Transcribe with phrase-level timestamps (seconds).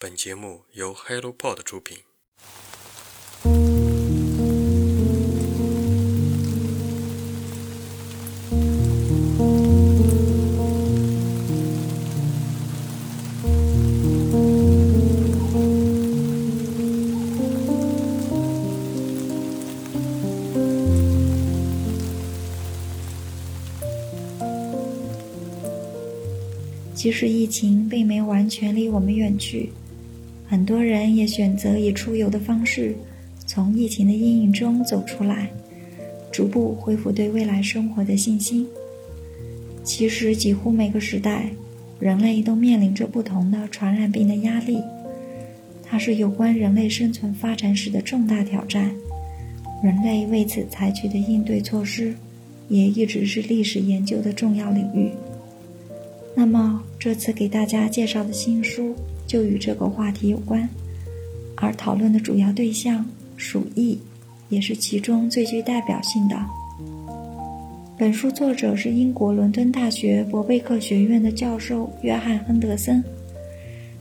[0.00, 1.98] 本节目由 HelloPod 出品。
[26.98, 29.72] 即使疫情并没完全离我们远去，
[30.48, 32.94] 很多人也选择以出游的方式，
[33.46, 35.50] 从疫情的阴影中走出来，
[36.32, 38.66] 逐步恢复对未来生活的信心。
[39.84, 41.50] 其实，几乎每个时代，
[42.00, 44.82] 人类都面临着不同的传染病的压力，
[45.82, 48.90] 它是有关人类生存发展史的重大挑战。
[49.82, 52.14] 人类为此采取的应对措施，
[52.68, 55.10] 也一直是历史研究的重要领域。
[56.34, 58.94] 那么，这次给大家介绍的新书
[59.28, 60.68] 就与这个话题有关，
[61.54, 63.06] 而讨论的主要对象
[63.36, 63.96] 鼠疫，
[64.48, 66.36] 也是其中最具代表性的。
[67.98, 73.04] 本书作者是英国伦敦大学伯贝克学院的教授约翰·亨德森，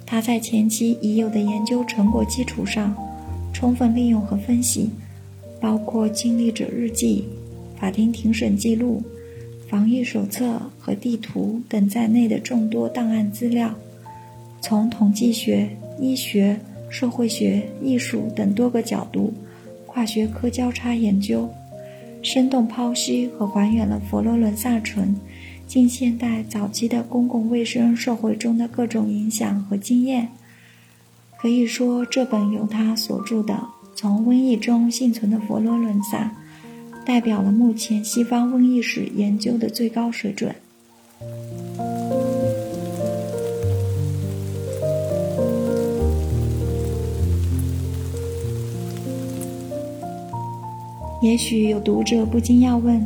[0.06, 2.96] 他在前期已有的研究成果基础上，
[3.52, 4.90] 充分利用和分析，
[5.60, 7.26] 包括经历者日记、
[7.80, 9.04] 法庭庭审记录。
[9.68, 13.76] 防疫手册和地图等在内的众多档案资料，
[14.62, 15.70] 从统计学、
[16.00, 19.34] 医学、社会学、艺术等多个角度，
[19.86, 21.50] 跨学科交叉研究，
[22.22, 25.16] 生动剖析和还原了佛罗伦萨城
[25.66, 30.30] 近现代早期的公共卫生社会中的各种影响和经验。
[31.38, 33.54] 可以说，这本由他所著的
[33.96, 36.26] 《从瘟疫中幸存的佛罗伦萨》。
[37.06, 40.54] 代表了目前西方瘟疫史研究的最高水准。
[51.20, 53.04] 也许有读者不禁要问：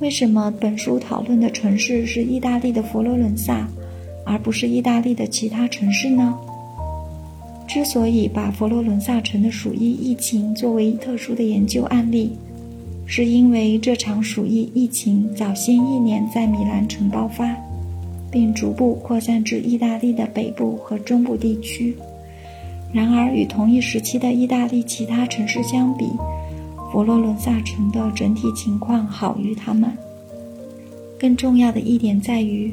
[0.00, 3.66] 为什么本书讨论的城市是意大利的佛罗伦萨，
[4.26, 6.36] 而不是意大利的其他城市呢？
[7.66, 12.32] 之所以把佛罗伦萨城的鼠疫疫情作为特殊的研究案例，
[13.06, 17.56] 是因为这场鼠疫疫情早先一年在米兰城爆发，
[18.30, 21.96] 并逐步扩散至意大利的北部和中部地区。
[22.92, 26.04] 然而，与同一时期的意大利其他城市相比，
[26.92, 29.90] 佛罗伦萨城的整体情况好于他们。
[31.18, 32.70] 更重要的一点在于，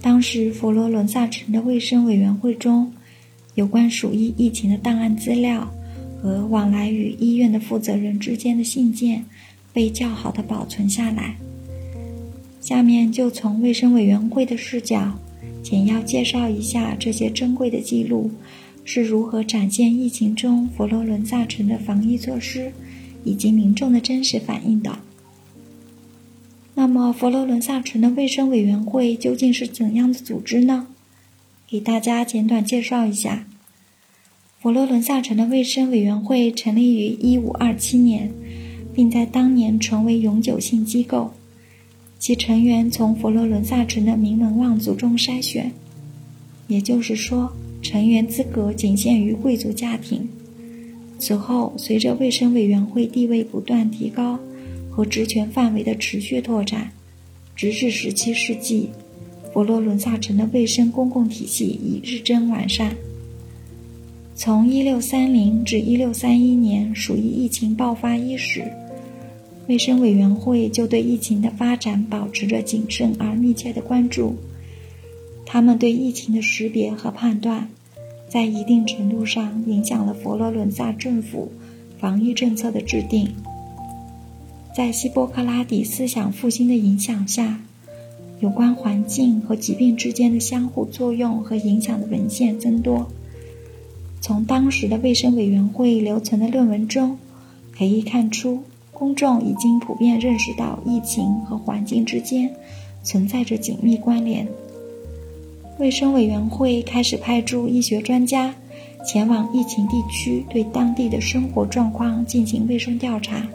[0.00, 2.90] 当时佛罗伦萨城的卫生委员会中，
[3.54, 5.70] 有关鼠疫疫情的档案资料
[6.22, 9.24] 和往来于医院的负责人之间的信件。
[9.74, 11.34] 被较好的保存下来。
[12.60, 15.18] 下面就从卫生委员会的视角，
[15.62, 18.30] 简要介绍一下这些珍贵的记录
[18.84, 22.70] 是如何展现疫情中佛罗伦萨城的防疫措施
[23.24, 24.98] 以及民众的真实反应的。
[26.74, 30.86] 那么，佛罗伦萨城的卫生委员会究竟是怎样的组织呢？
[31.68, 33.46] 给大家简短介绍一下：
[34.60, 38.30] 佛罗伦萨城的卫生委员会成立于1527年。
[38.94, 41.32] 并在当年成为永久性机构，
[42.18, 45.72] 其成员从佛罗伦萨城的名门望族中筛选，
[46.68, 47.50] 也就是说，
[47.80, 50.28] 成员资格仅限于贵族家庭。
[51.24, 54.40] 此后，随着卫生委员会地位不断提高
[54.90, 56.90] 和职权范围的持续拓展，
[57.54, 58.88] 直至17世纪，
[59.52, 62.96] 佛罗伦萨城的卫生公共体系已日臻完善。
[64.34, 68.64] 从1630至1631年鼠疫疫情爆发伊始。
[69.68, 74.34] 卫生委员会就对疫情的发展保持着谨慎而密切的关注。
[75.46, 77.68] 他们对疫情的识别和判断，
[78.32, 81.52] 在一定程度上影响了佛罗伦萨政府
[81.98, 83.28] 防疫政策的制定。
[84.74, 87.60] 在希波克拉底思想复兴的影响下，
[88.40, 93.06] 有关环境和疾病之间的相互作用和影响的文献增多。
[94.22, 97.18] 从当时的卫生委员会留存的论文中，
[97.76, 98.62] 可以看出。
[98.92, 102.54] 公众已经普遍认识到疫情和环境之间
[103.02, 104.48] 存在着紧密关联。
[105.78, 108.54] 卫生委员会开始派驻医学专家
[109.04, 113.46] 前往疫情地区，对当地的生活状况进行卫生调查。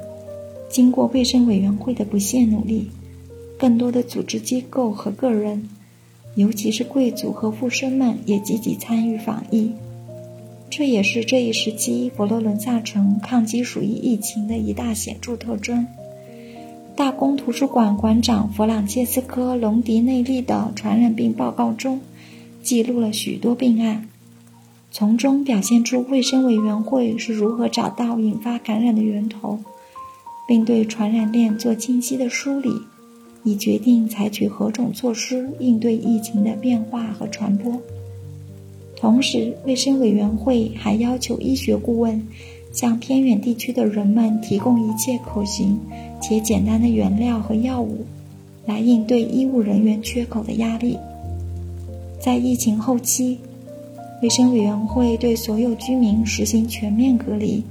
[0.69, 2.89] 经过卫生委员会的不懈努力，
[3.57, 5.69] 更多的组织机构和个人，
[6.35, 9.71] 尤其是贵族和富绅们，也积极参与防疫。
[10.69, 15.87] 这也是这一时期佛罗伦萨城抗击鼠疫疫情的一大显著特征。
[16.97, 22.01] 大公图书馆馆长弗朗切斯科·隆迪内利的传染病报告中，
[22.63, 24.09] 记录了许多病案。
[24.89, 29.59] 从中表现出卫生委员会是如何找到引发感染的源头，
[30.47, 32.71] 并对传染链做清晰的梳理，
[33.43, 37.79] 以决定采取何种措施应对疫情的变化和传播。
[38.95, 42.27] 同时，卫生委员会还要求医学顾问
[42.77, 45.79] 向偏远地区的人们提供一切可行
[46.21, 48.05] 且简单的原料和药物，
[48.67, 50.95] 来应对医务人员缺口的压力。
[52.19, 53.39] 在疫情后期，
[54.21, 57.63] 卫生委员会对所有居民实行全面隔离，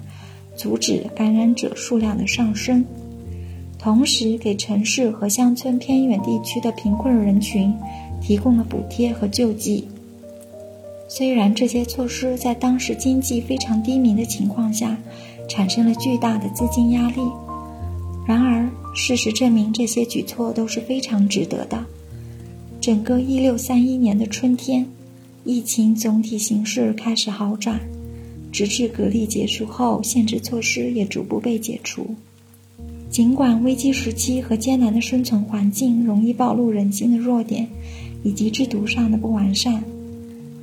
[0.57, 2.85] 阻止感染者数量的上升，
[3.79, 7.73] 同时给城市和乡村偏远地区的贫困人群
[8.21, 9.87] 提供了补贴和救济。
[11.09, 14.99] 虽然这些措施在当时经济非常低迷的情况下，
[15.49, 17.21] 产生了巨大的资金压力，
[18.27, 21.85] 然而事实证明这些举措都是非常值得的。
[22.81, 24.87] 整个1631年的春天，
[25.45, 27.81] 疫情总体形势开始好转，
[28.51, 32.17] 直至隔离结束后，限制措施也逐步被解除。
[33.09, 37.69] 尽管危机时期和艰难的生存环境容易暴露人性的弱点，
[38.25, 39.83] 以及制度上的不完善。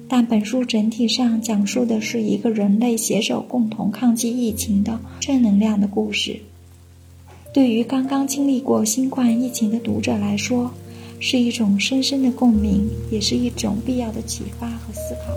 [0.08, 6.40] 但本书整体上讲述的是一个人类携手共同抗击疫情的正能量的故事。
[7.54, 10.72] 对于刚刚经历过新冠疫情的读者来说，
[11.20, 15.34] 是一种深深的共鸣，也是一种必要的启发和思考。